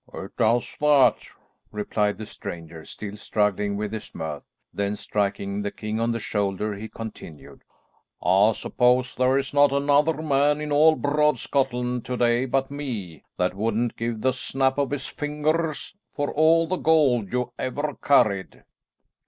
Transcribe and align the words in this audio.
"It 0.11 0.35
does 0.35 0.75
that," 0.79 1.19
replied 1.71 2.17
the 2.17 2.25
stranger, 2.25 2.83
still 2.85 3.15
struggling 3.17 3.77
with 3.77 3.93
his 3.93 4.15
mirth; 4.15 4.41
then 4.73 4.95
striking 4.95 5.61
the 5.61 5.69
king 5.69 5.99
on 5.99 6.11
the 6.11 6.19
shoulder, 6.19 6.73
he 6.73 6.89
continued, 6.89 7.61
"I 8.19 8.53
suppose 8.53 9.13
there 9.13 9.37
is 9.37 9.53
not 9.53 9.71
another 9.71 10.19
man 10.23 10.59
in 10.59 10.71
all 10.71 10.95
broad 10.95 11.37
Scotland 11.37 12.03
to 12.05 12.17
day 12.17 12.45
but 12.45 12.71
me, 12.71 13.25
that 13.37 13.53
wouldn't 13.53 13.95
give 13.95 14.21
the 14.21 14.33
snap 14.33 14.79
of 14.79 14.89
his 14.89 15.05
fingers 15.05 15.93
for 16.15 16.33
all 16.33 16.65
the 16.65 16.77
gold 16.77 17.31
you 17.31 17.53
ever 17.59 17.95
carried." 18.03 18.63